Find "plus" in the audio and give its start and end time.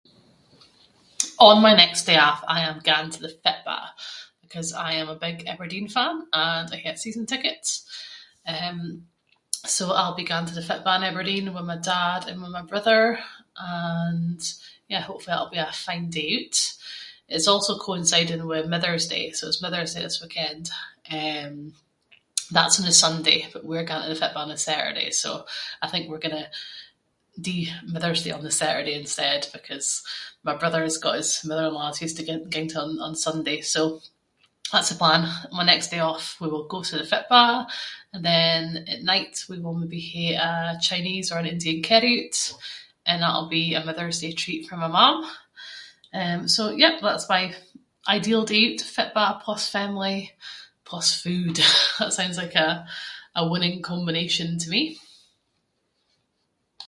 49.43-49.63, 50.89-51.07